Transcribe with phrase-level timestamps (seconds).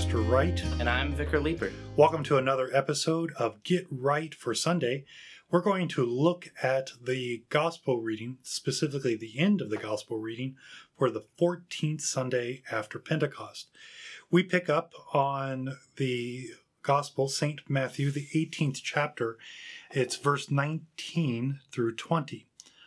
[0.00, 0.64] Pastor Wright.
[0.78, 1.70] And I'm Vicar Leeper.
[1.94, 5.04] Welcome to another episode of Get Right for Sunday.
[5.50, 10.56] We're going to look at the gospel reading, specifically the end of the gospel reading
[10.96, 13.68] for the 14th Sunday after Pentecost.
[14.30, 16.48] We pick up on the
[16.82, 17.60] gospel, St.
[17.68, 19.36] Matthew, the 18th chapter.
[19.90, 22.46] It's verse 19 through 20.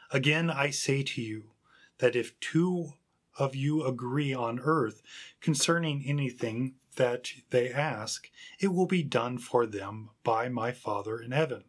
[0.09, 1.52] Again, I say to you
[1.99, 2.93] that if two
[3.38, 5.04] of you agree on earth
[5.41, 8.29] concerning anything that they ask,
[8.59, 11.63] it will be done for them by my Father in heaven.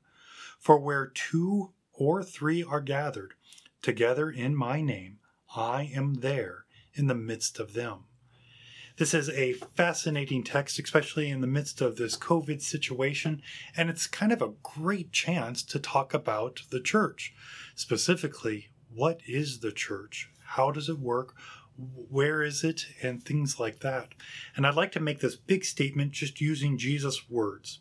[0.59, 3.35] For where two or three are gathered
[3.83, 5.19] together in my name,
[5.55, 8.05] I am there in the midst of them.
[8.97, 13.43] This is a fascinating text, especially in the midst of this COVID situation,
[13.77, 17.35] and it's kind of a great chance to talk about the church.
[17.75, 20.31] Specifically, what is the church?
[20.45, 21.35] How does it work?
[21.77, 22.87] Where is it?
[23.03, 24.15] And things like that.
[24.57, 27.81] And I'd like to make this big statement just using Jesus' words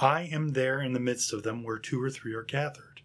[0.00, 3.02] I am there in the midst of them where two or three are gathered.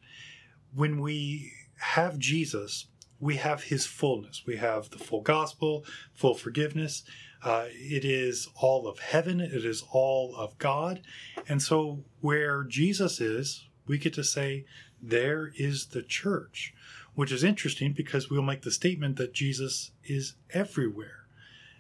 [0.73, 2.87] When we have Jesus,
[3.19, 4.43] we have his fullness.
[4.45, 7.03] We have the full gospel, full forgiveness.
[7.43, 11.01] Uh, it is all of heaven, it is all of God.
[11.47, 14.65] And so, where Jesus is, we get to say,
[15.01, 16.73] there is the church
[17.15, 21.25] which is interesting because we'll make the statement that Jesus is everywhere.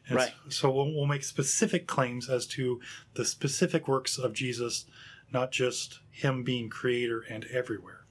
[0.07, 0.33] And right.
[0.49, 2.79] So we'll, we'll make specific claims as to
[3.15, 4.85] the specific works of Jesus,
[5.31, 8.05] not just him being creator and everywhere.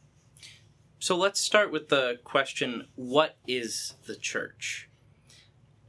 [0.98, 4.88] So let's start with the question what is the church?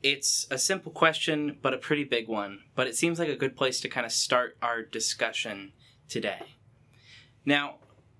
[0.04, 2.60] It's a simple question, but a pretty big one.
[2.76, 5.72] But it seems like a good place to kind of start our discussion
[6.08, 6.42] today.
[7.46, 7.76] Now,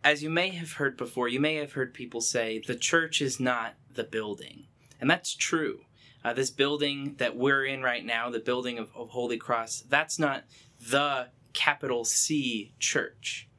[0.06, 3.40] as you may have heard before, you may have heard people say the church is
[3.40, 4.68] not the building.
[5.02, 5.80] And that's true.
[6.24, 10.20] Uh, this building that we're in right now, the building of, of Holy Cross, that's
[10.20, 10.44] not
[10.80, 13.50] the capital C church.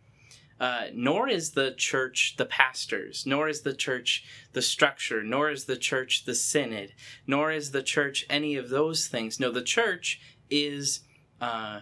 [0.60, 5.64] Uh, nor is the church the pastors, nor is the church the structure, nor is
[5.64, 6.92] the church the synod,
[7.26, 9.40] nor is the church any of those things.
[9.40, 11.00] No, the church is
[11.40, 11.80] uh,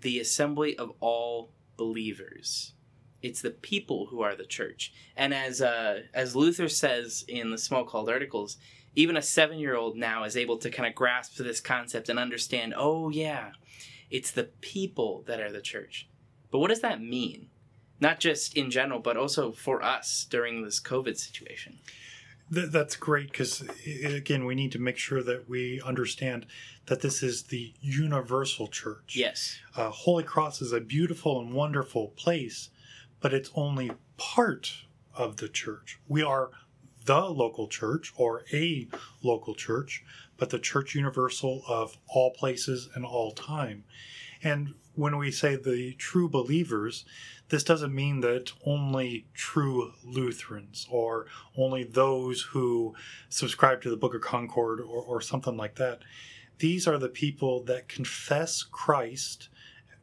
[0.00, 2.74] the assembly of all believers.
[3.22, 4.92] It's the people who are the church.
[5.16, 8.56] And as uh, as Luther says in the Smalcald Articles,
[8.94, 12.18] even a seven year old now is able to kind of grasp this concept and
[12.18, 12.74] understand.
[12.76, 13.52] Oh yeah,
[14.10, 16.08] it's the people that are the church.
[16.50, 17.50] But what does that mean?
[18.00, 21.78] Not just in general, but also for us during this COVID situation.
[22.50, 26.46] That's great because, again, we need to make sure that we understand
[26.86, 29.14] that this is the universal church.
[29.14, 29.58] Yes.
[29.76, 32.70] Uh, Holy Cross is a beautiful and wonderful place,
[33.20, 34.72] but it's only part
[35.14, 35.98] of the church.
[36.08, 36.50] We are
[37.04, 38.86] the local church or a
[39.22, 40.04] local church,
[40.36, 43.84] but the church universal of all places and all time.
[44.42, 47.04] And when we say the true believers,
[47.48, 52.94] this doesn't mean that only true Lutherans or only those who
[53.28, 56.00] subscribe to the Book of Concord or, or something like that.
[56.58, 59.48] These are the people that confess Christ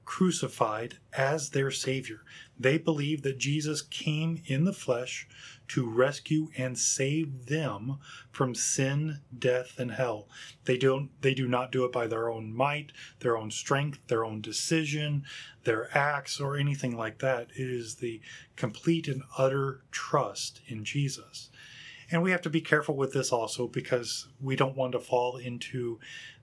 [0.06, 2.22] crucified as their Savior.
[2.58, 5.28] They believe that Jesus came in the flesh
[5.70, 7.98] to rescue and save them
[8.32, 10.30] from sin, death, and hell.
[10.64, 14.24] They don't they do not do it by their own might, their own strength, their
[14.24, 15.26] own decision,
[15.64, 17.50] their acts, or anything like that.
[17.56, 18.22] It is the
[18.56, 21.50] complete and utter trust in Jesus.
[22.12, 25.38] And we have to be careful with this also because we don't want to fall
[25.38, 26.00] into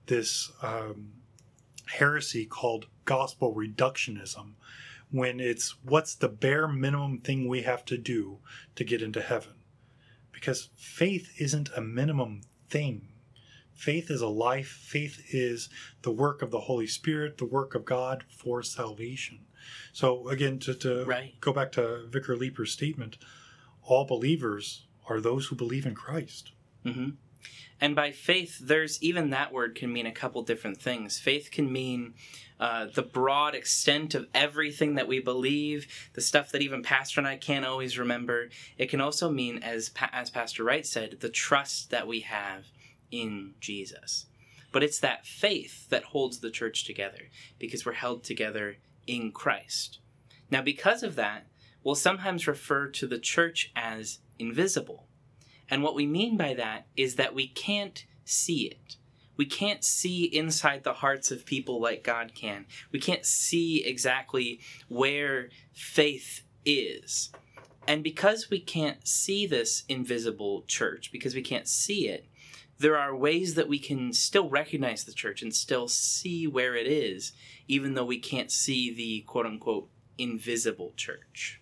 [0.07, 1.13] this um,
[1.85, 4.53] heresy called gospel reductionism
[5.13, 8.39] when it's what's the bare minimum thing we have to do
[8.75, 9.53] to get into heaven.
[10.31, 13.09] Because faith isn't a minimum thing.
[13.73, 14.67] Faith is a life.
[14.67, 15.69] Faith is
[16.01, 19.45] the work of the Holy Spirit, the work of God for salvation.
[19.91, 21.39] So, again, to, to right.
[21.39, 23.17] go back to Vicar Leeper's statement,
[23.83, 26.53] all believers are those who believe in Christ.
[26.83, 27.11] Mm-hmm.
[27.81, 31.19] And by faith, there's even that word can mean a couple different things.
[31.19, 32.13] Faith can mean
[32.59, 37.27] uh, the broad extent of everything that we believe, the stuff that even Pastor and
[37.27, 38.49] I can't always remember.
[38.77, 42.67] It can also mean, as as Pastor Wright said, the trust that we have
[43.11, 44.27] in Jesus.
[44.71, 47.29] But it's that faith that holds the church together
[47.59, 49.99] because we're held together in Christ.
[50.49, 51.47] Now, because of that,
[51.83, 55.07] we'll sometimes refer to the church as invisible.
[55.69, 58.97] And what we mean by that is that we can't see it.
[59.35, 62.65] We can't see inside the hearts of people like God can.
[62.91, 67.31] We can't see exactly where faith is.
[67.87, 72.27] And because we can't see this invisible church, because we can't see it,
[72.77, 76.87] there are ways that we can still recognize the church and still see where it
[76.87, 77.33] is,
[77.67, 81.61] even though we can't see the quote unquote invisible church.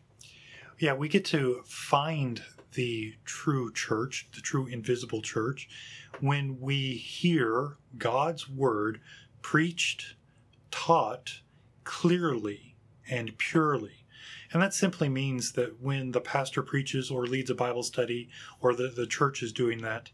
[0.79, 2.41] Yeah, we get to find
[2.73, 5.69] the true church, the true invisible church,
[6.19, 9.01] when we hear God's word
[9.41, 10.15] preached,
[10.69, 11.41] taught
[11.83, 12.75] clearly
[13.09, 14.05] and purely.
[14.53, 18.29] And that simply means that when the pastor preaches or leads a Bible study
[18.59, 20.11] or the, the church is doing that,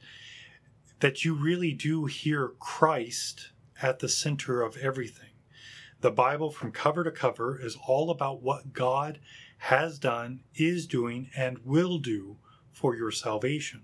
[0.99, 3.51] that you really do hear Christ
[3.81, 5.29] at the center of everything.
[6.01, 9.19] The Bible, from cover to cover, is all about what God
[9.57, 12.37] has done, is doing, and will do
[12.77, 13.83] for your salvation.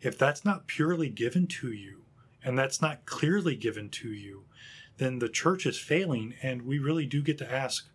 [0.00, 2.02] If that's not purely given to you,
[2.42, 4.44] and that's not clearly given to you,
[4.96, 7.88] then the church is failing, and we really do get to ask,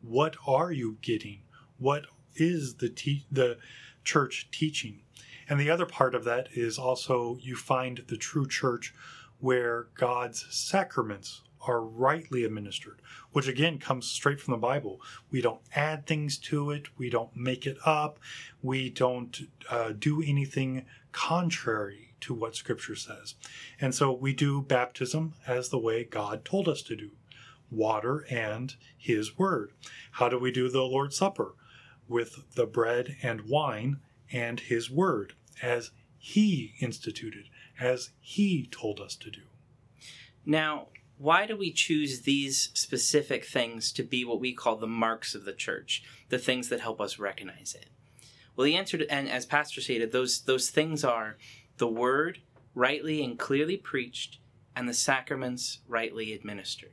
[0.00, 1.42] what are you getting?
[1.78, 3.58] What is the te- the
[4.02, 5.02] church teaching?
[5.46, 8.94] And the other part of that is also you find the true church
[9.40, 13.00] where God's sacraments are rightly administered,
[13.32, 15.00] which again comes straight from the Bible.
[15.30, 18.18] We don't add things to it, we don't make it up,
[18.62, 23.34] we don't uh, do anything contrary to what Scripture says.
[23.80, 27.10] And so we do baptism as the way God told us to do
[27.70, 29.72] water and His Word.
[30.12, 31.54] How do we do the Lord's Supper?
[32.08, 34.00] With the bread and wine
[34.30, 37.48] and His Word, as He instituted,
[37.80, 39.42] as He told us to do.
[40.44, 40.88] Now,
[41.22, 45.44] why do we choose these specific things to be what we call the marks of
[45.44, 47.86] the church, the things that help us recognize it?
[48.56, 51.36] Well, the answer to, and as Pastor stated, those those things are
[51.78, 52.40] the word
[52.74, 54.40] rightly and clearly preached,
[54.74, 56.92] and the sacraments rightly administered.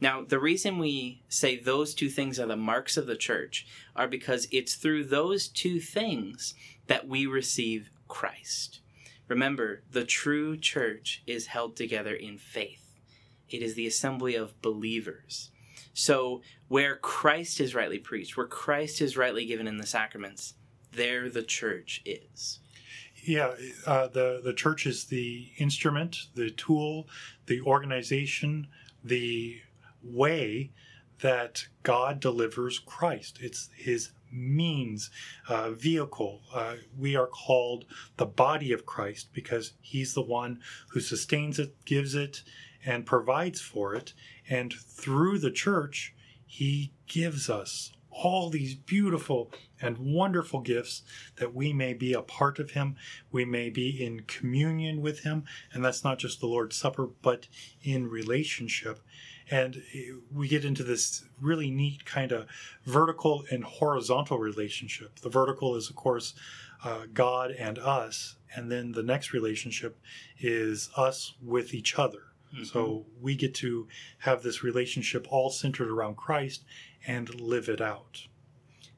[0.00, 4.08] Now, the reason we say those two things are the marks of the church are
[4.08, 6.54] because it's through those two things
[6.88, 8.80] that we receive Christ.
[9.28, 12.83] Remember, the true church is held together in faith
[13.50, 15.50] it is the assembly of believers.
[15.92, 20.54] So, where Christ is rightly preached, where Christ is rightly given in the sacraments,
[20.92, 22.60] there the church is.
[23.22, 23.54] Yeah,
[23.86, 27.08] uh, the the church is the instrument, the tool,
[27.46, 28.68] the organization,
[29.02, 29.60] the
[30.02, 30.72] way
[31.20, 33.38] that God delivers Christ.
[33.40, 35.10] It's His means,
[35.48, 36.42] uh, vehicle.
[36.52, 37.84] Uh, we are called
[38.16, 40.60] the body of Christ because He's the one
[40.90, 42.42] who sustains it, gives it,
[42.84, 44.12] and provides for it.
[44.48, 46.14] And through the church,
[46.46, 49.50] He gives us all these beautiful
[49.80, 51.02] and wonderful gifts
[51.36, 52.96] that we may be a part of Him.
[53.32, 55.44] We may be in communion with Him.
[55.72, 57.48] And that's not just the Lord's Supper, but
[57.82, 59.00] in relationship.
[59.50, 59.82] And
[60.32, 62.46] we get into this really neat kind of
[62.84, 65.20] vertical and horizontal relationship.
[65.20, 66.34] The vertical is, of course,
[66.82, 68.36] uh, God and us.
[68.54, 69.98] And then the next relationship
[70.38, 72.22] is us with each other.
[72.54, 72.64] Mm-hmm.
[72.64, 76.64] So we get to have this relationship all centered around Christ
[77.06, 78.26] and live it out.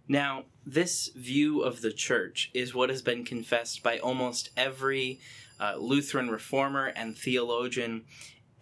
[0.09, 5.21] Now, this view of the church is what has been confessed by almost every
[5.59, 8.05] uh, Lutheran reformer and theologian.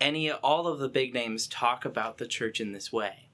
[0.00, 3.28] Any, all of the big names talk about the church in this way.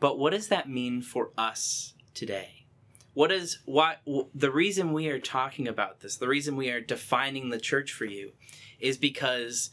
[0.00, 2.66] But what does that mean for us today?
[3.14, 4.02] What is what
[4.34, 6.18] the reason we are talking about this?
[6.18, 8.32] The reason we are defining the church for you
[8.78, 9.70] is because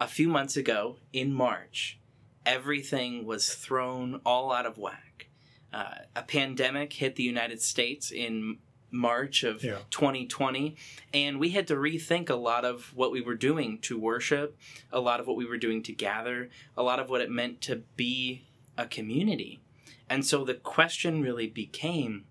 [0.00, 1.98] a few months ago in March,
[2.44, 5.28] everything was thrown all out of whack.
[5.72, 8.58] Uh, a pandemic hit the United States in
[8.90, 9.78] March of yeah.
[9.90, 10.76] 2020,
[11.12, 14.56] and we had to rethink a lot of what we were doing to worship,
[14.92, 17.60] a lot of what we were doing to gather, a lot of what it meant
[17.62, 18.44] to be
[18.78, 19.60] a community.
[20.08, 22.24] And so the question really became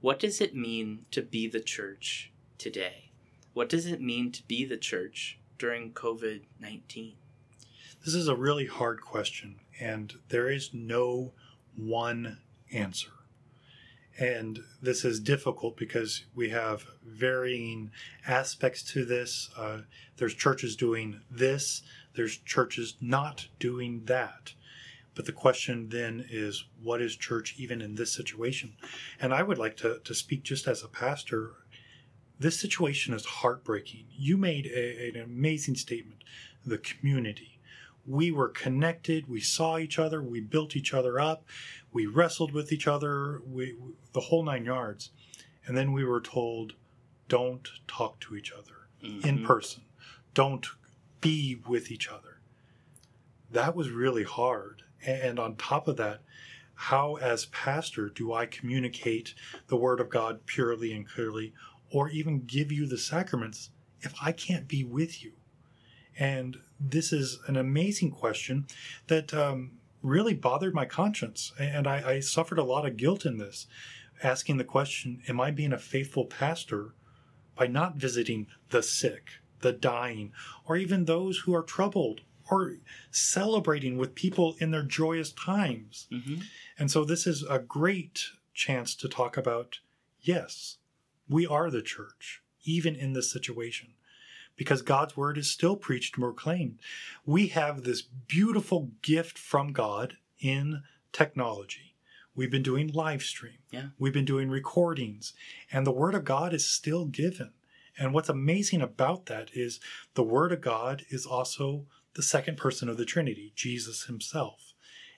[0.00, 3.10] what does it mean to be the church today?
[3.52, 7.12] What does it mean to be the church during COVID 19?
[8.04, 11.32] This is a really hard question, and there is no
[11.76, 12.38] one
[12.72, 13.10] answer.
[14.18, 17.90] And this is difficult because we have varying
[18.26, 19.50] aspects to this.
[19.56, 19.82] Uh,
[20.16, 21.82] there's churches doing this,
[22.14, 24.54] there's churches not doing that.
[25.14, 28.76] But the question then is, what is church even in this situation?
[29.20, 31.52] And I would like to, to speak just as a pastor
[32.40, 34.06] this situation is heartbreaking.
[34.10, 36.24] You made a, an amazing statement.
[36.64, 37.60] The community.
[38.06, 39.28] We were connected.
[39.28, 40.22] We saw each other.
[40.22, 41.44] We built each other up.
[41.92, 43.42] We wrestled with each other.
[43.46, 43.76] We,
[44.12, 45.10] the whole nine yards.
[45.66, 46.72] And then we were told,
[47.28, 49.26] don't talk to each other mm-hmm.
[49.26, 49.82] in person.
[50.32, 50.66] Don't
[51.20, 52.40] be with each other.
[53.50, 54.82] That was really hard.
[55.04, 56.22] And on top of that,
[56.74, 59.34] how, as pastor, do I communicate
[59.66, 61.52] the Word of God purely and clearly
[61.90, 63.70] or even give you the sacraments
[64.00, 65.32] if I can't be with you?
[66.18, 68.66] And this is an amazing question
[69.06, 71.52] that um, really bothered my conscience.
[71.58, 73.66] And I, I suffered a lot of guilt in this,
[74.22, 76.94] asking the question Am I being a faithful pastor
[77.54, 79.30] by not visiting the sick,
[79.60, 80.32] the dying,
[80.66, 82.76] or even those who are troubled, or
[83.10, 86.08] celebrating with people in their joyous times?
[86.12, 86.42] Mm-hmm.
[86.78, 89.80] And so this is a great chance to talk about
[90.20, 90.78] yes,
[91.30, 93.94] we are the church, even in this situation,
[94.56, 96.80] because God's word is still preached and proclaimed.
[97.24, 100.82] We have this beautiful gift from God in
[101.12, 101.94] technology.
[102.34, 103.58] We've been doing live stream.
[103.70, 103.88] Yeah.
[103.98, 105.32] We've been doing recordings,
[105.72, 107.52] and the word of God is still given.
[107.96, 109.78] And what's amazing about that is
[110.14, 114.74] the word of God is also the second person of the Trinity, Jesus himself.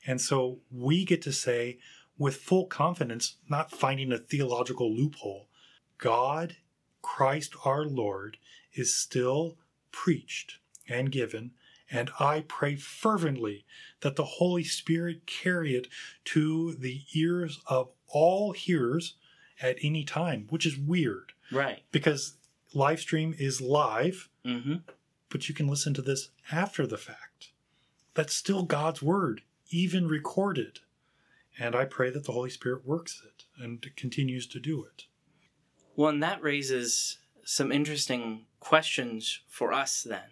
[0.06, 1.78] And so we get to say
[2.18, 5.48] with full confidence, not finding a theological loophole,
[6.02, 6.56] God,
[7.00, 8.36] Christ our Lord,
[8.74, 9.56] is still
[9.92, 11.52] preached and given.
[11.88, 13.64] And I pray fervently
[14.00, 15.86] that the Holy Spirit carry it
[16.26, 19.14] to the ears of all hearers
[19.60, 21.82] at any time, which is weird Right.
[21.92, 22.34] because
[22.74, 24.76] live stream is live, Mm-hmm.
[25.28, 27.52] but you can listen to this after the fact.
[28.14, 30.80] That's still God's word, even recorded.
[31.60, 35.04] And I pray that the Holy Spirit works it and continues to do it.
[35.94, 40.30] Well, and that raises some interesting questions for us then.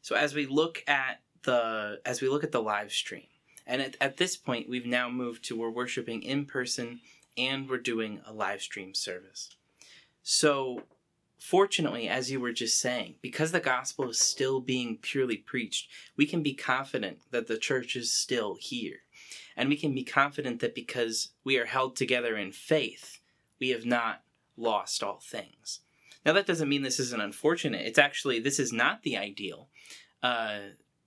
[0.00, 3.26] So as we look at the as we look at the live stream,
[3.66, 7.00] and at, at this point we've now moved to we're worshiping in person
[7.36, 9.50] and we're doing a live stream service.
[10.22, 10.82] So
[11.38, 16.26] fortunately, as you were just saying, because the gospel is still being purely preached, we
[16.26, 19.00] can be confident that the church is still here.
[19.56, 23.20] And we can be confident that because we are held together in faith,
[23.60, 24.23] we have not
[24.56, 25.80] lost all things.
[26.24, 27.86] Now, that doesn't mean this isn't unfortunate.
[27.86, 29.68] It's actually, this is not the ideal.
[30.22, 30.58] Uh,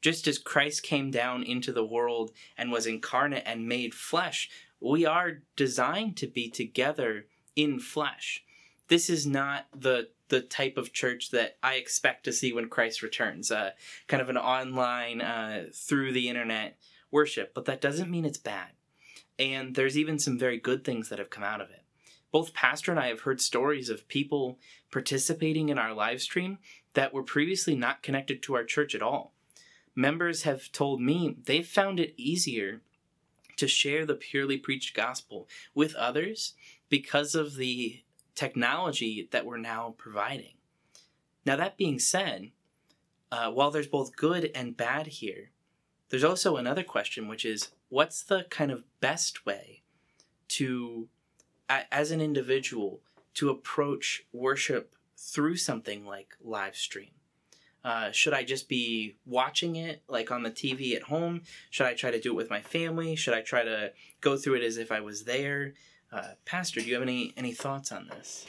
[0.01, 4.49] just as Christ came down into the world and was incarnate and made flesh,
[4.79, 7.25] we are designed to be together
[7.55, 8.43] in flesh.
[8.89, 13.01] This is not the the type of church that I expect to see when Christ
[13.01, 13.71] returns, uh,
[14.07, 16.77] kind of an online, uh, through the internet
[17.11, 18.71] worship, but that doesn't mean it's bad.
[19.39, 21.85] And there's even some very good things that have come out of it
[22.31, 24.59] both Pastor and I have heard stories of people
[24.91, 26.57] participating in our live stream
[26.93, 29.33] that were previously not connected to our church at all.
[29.95, 32.81] Members have told me they've found it easier
[33.55, 36.53] to share the purely preached gospel with others
[36.89, 38.03] because of the
[38.35, 40.53] technology that we're now providing.
[41.45, 42.51] Now, that being said,
[43.31, 45.51] uh, while there's both good and bad here,
[46.09, 49.81] there's also another question, which is what's the kind of best way
[50.49, 51.07] to
[51.69, 53.01] as an individual
[53.35, 57.09] to approach worship through something like live stream?
[57.83, 61.43] Uh, should I just be watching it like on the TV at home?
[61.69, 63.15] Should I try to do it with my family?
[63.15, 65.73] Should I try to go through it as if I was there?
[66.11, 68.45] Uh, Pastor, do you have any any thoughts on this?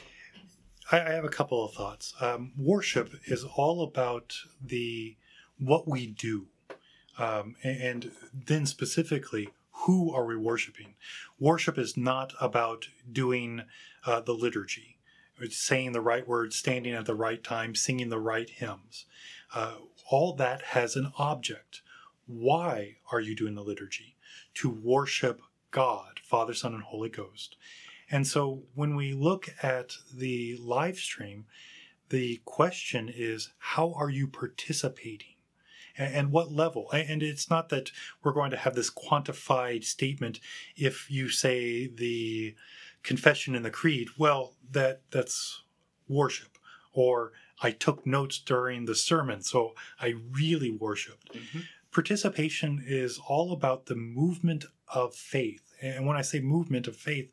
[0.91, 2.13] I, I have a couple of thoughts.
[2.19, 5.15] Um, worship is all about the
[5.57, 6.47] what we do,
[7.17, 9.49] um, and, and then specifically,
[9.85, 10.95] who are we worshiping?
[11.39, 13.63] Worship is not about doing
[14.05, 14.99] uh, the liturgy,
[15.41, 19.05] it's saying the right words, standing at the right time, singing the right hymns.
[19.53, 19.75] Uh,
[20.09, 21.81] all that has an object.
[22.25, 24.15] Why are you doing the liturgy?
[24.55, 27.55] To worship God, Father, Son, and Holy Ghost.
[28.11, 31.45] And so when we look at the live stream,
[32.09, 35.35] the question is how are you participating?
[35.99, 36.89] And, what level?
[36.91, 37.91] And it's not that
[38.23, 40.39] we're going to have this quantified statement
[40.77, 42.55] if you say the
[43.03, 45.63] confession and the creed, well, that that's
[46.07, 46.57] worship.
[46.93, 51.33] Or I took notes during the sermon, so I really worshiped.
[51.33, 51.65] Mhm.
[51.91, 55.73] Participation is all about the movement of faith.
[55.81, 57.29] And when I say movement of faith,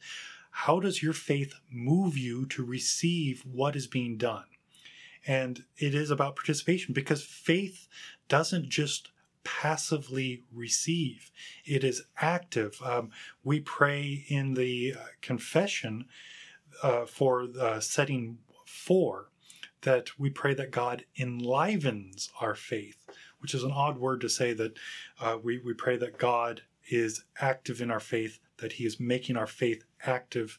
[0.51, 4.47] how does your faith move you to receive what is being done?
[5.27, 7.89] And it is about participation because faith
[8.29, 9.11] doesn't just
[9.45, 11.31] passively receive,
[11.65, 12.81] it is active.
[12.85, 13.11] Um,
[13.45, 16.07] we pray in the uh, confession
[16.83, 19.31] uh, for uh, setting four
[19.83, 23.05] that we pray that God enlivens our faith,
[23.39, 24.77] which is an odd word to say that
[25.21, 29.37] uh, we, we pray that God is active in our faith, that He is making
[29.37, 30.59] our faith active,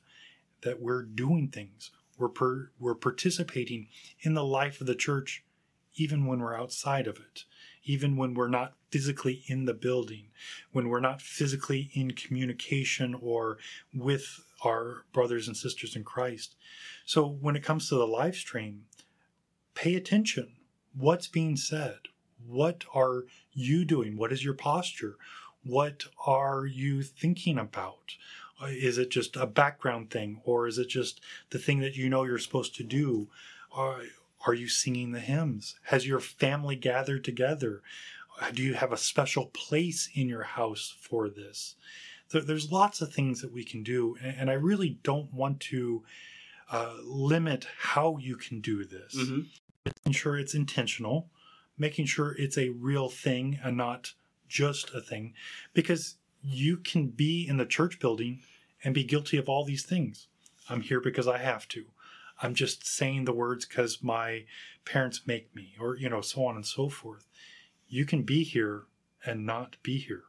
[0.61, 1.91] that we're doing things.
[2.17, 3.87] We're, per, we're participating
[4.21, 5.43] in the life of the church
[5.97, 7.43] even when we're outside of it,
[7.83, 10.27] even when we're not physically in the building,
[10.71, 13.57] when we're not physically in communication or
[13.93, 16.55] with our brothers and sisters in Christ.
[17.05, 18.85] So when it comes to the live stream,
[19.73, 20.53] pay attention.
[20.95, 21.99] What's being said?
[22.45, 24.17] What are you doing?
[24.17, 25.17] What is your posture?
[25.63, 28.15] What are you thinking about?
[28.65, 31.21] Is it just a background thing or is it just
[31.51, 33.27] the thing that you know you're supposed to do?
[33.71, 34.01] Are,
[34.45, 35.75] are you singing the hymns?
[35.83, 37.81] Has your family gathered together?
[38.53, 41.75] Do you have a special place in your house for this?
[42.31, 46.03] there's lots of things that we can do, and I really don't want to
[46.71, 49.15] uh, limit how you can do this.
[49.15, 49.41] Mm-hmm.
[49.85, 51.29] Making sure it's intentional,
[51.77, 54.13] making sure it's a real thing and not
[54.49, 55.33] just a thing,
[55.73, 56.15] because
[56.49, 58.39] you can be in the church building
[58.83, 60.27] and be guilty of all these things.
[60.69, 61.85] I'm here because I have to.
[62.41, 64.45] I'm just saying the words because my
[64.85, 67.27] parents make me, or, you know, so on and so forth.
[67.89, 68.83] You can be here
[69.25, 70.23] and not be here.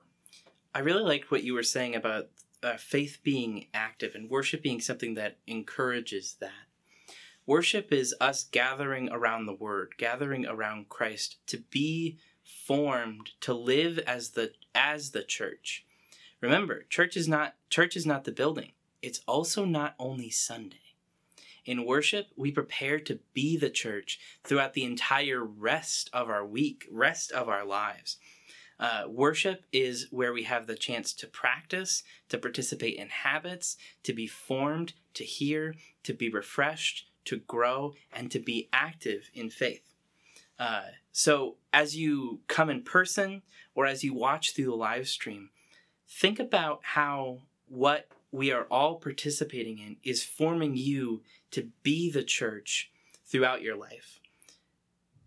[0.75, 2.29] I really liked what you were saying about
[2.63, 6.67] uh, faith being active and worship being something that encourages that.
[7.47, 13.99] Worship is us gathering around the Word, gathering around Christ to be formed to live
[14.01, 15.85] as the as the church.
[16.41, 18.73] Remember, church is not church is not the building.
[19.03, 20.95] It's also not only Sunday.
[21.65, 26.87] In worship, we prepare to be the church throughout the entire rest of our week,
[26.91, 28.17] rest of our lives.
[28.81, 34.13] Uh, worship is where we have the chance to practice, to participate in habits, to
[34.13, 39.95] be formed, to hear, to be refreshed, to grow, and to be active in faith.
[40.59, 43.43] Uh, so, as you come in person
[43.75, 45.51] or as you watch through the live stream,
[46.09, 52.23] think about how what we are all participating in is forming you to be the
[52.23, 52.91] church
[53.27, 54.21] throughout your life.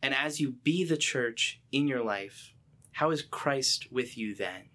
[0.01, 2.53] And as you be the church in your life,
[2.93, 4.69] how is Christ with you then?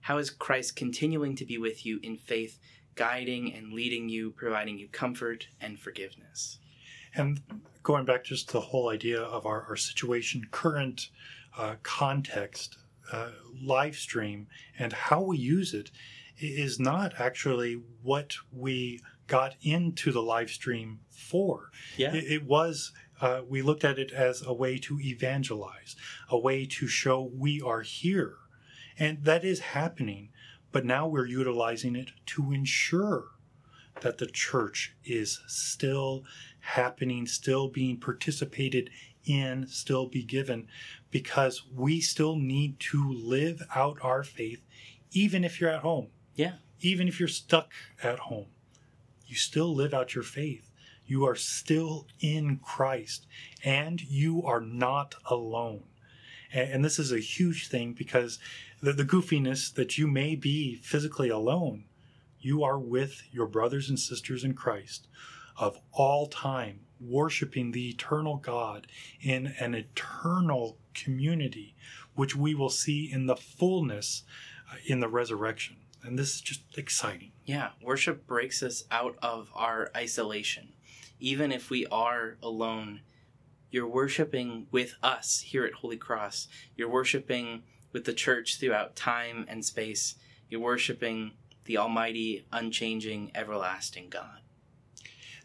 [0.00, 2.58] How is Christ continuing to be with you in faith,
[2.94, 6.58] guiding and leading you, providing you comfort and forgiveness?
[7.14, 7.40] And
[7.82, 11.08] going back just to the whole idea of our, our situation, current
[11.56, 12.76] uh, context,
[13.12, 13.30] uh,
[13.62, 14.46] live stream,
[14.78, 15.90] and how we use it
[16.38, 21.70] is not actually what we got into the live stream for.
[21.96, 22.14] Yeah.
[22.14, 25.96] It, it was uh, we looked at it as a way to evangelize,
[26.28, 28.36] a way to show we are here.
[28.98, 30.30] And that is happening,
[30.72, 33.26] but now we're utilizing it to ensure
[34.00, 36.24] that the church is still
[36.60, 38.90] happening, still being participated
[39.24, 40.68] in, still be given,
[41.14, 44.60] because we still need to live out our faith,
[45.12, 46.08] even if you're at home.
[46.34, 46.54] Yeah.
[46.80, 47.70] Even if you're stuck
[48.02, 48.48] at home,
[49.24, 50.72] you still live out your faith.
[51.06, 53.28] You are still in Christ
[53.62, 55.84] and you are not alone.
[56.52, 58.40] And, and this is a huge thing because
[58.82, 61.84] the, the goofiness that you may be physically alone,
[62.40, 65.06] you are with your brothers and sisters in Christ
[65.56, 68.88] of all time, worshiping the eternal God
[69.20, 71.74] in an eternal community,
[72.14, 74.22] which we will see in the fullness
[74.70, 75.76] uh, in the resurrection.
[76.02, 77.32] And this is just exciting.
[77.44, 80.74] Yeah, worship breaks us out of our isolation
[81.24, 83.00] even if we are alone,
[83.70, 86.48] you're worshiping with us here at Holy Cross.
[86.76, 90.16] You're worshiping with the church throughout time and space.
[90.48, 91.32] You're worshiping
[91.64, 94.40] the Almighty, unchanging, everlasting God.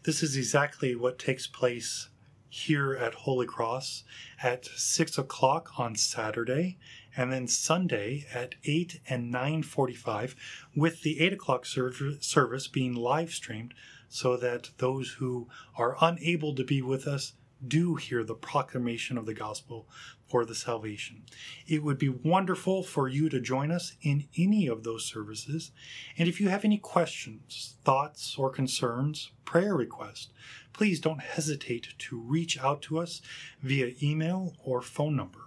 [0.04, 2.10] This is exactly what takes place
[2.50, 4.02] here at Holy Cross
[4.42, 6.76] at 6 o'clock on Saturday
[7.16, 10.34] and then Sunday at 8 and 9.45
[10.74, 13.72] with the 8 o'clock service being live streamed
[14.08, 17.34] so that those who are unable to be with us
[17.66, 19.86] do hear the proclamation of the gospel
[20.30, 21.24] for the salvation.
[21.66, 25.72] It would be wonderful for you to join us in any of those services.
[26.16, 30.28] And if you have any questions, thoughts, or concerns, prayer requests,
[30.72, 33.20] please don't hesitate to reach out to us
[33.60, 35.40] via email or phone number.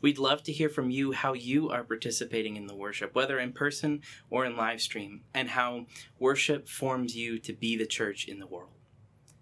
[0.00, 3.52] We'd love to hear from you how you are participating in the worship, whether in
[3.52, 5.86] person or in live stream, and how
[6.18, 8.70] worship forms you to be the church in the world.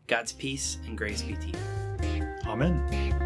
[0.06, 2.26] God's peace and grace be to you.
[2.46, 3.25] Amen.